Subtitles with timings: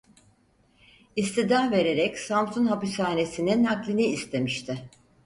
[1.15, 4.89] İstida vererek Samsun Hapishanesine naklini istemişti.